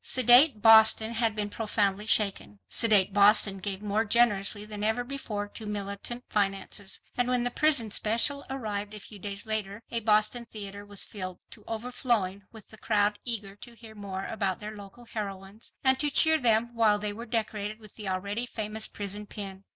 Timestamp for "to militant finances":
5.49-6.99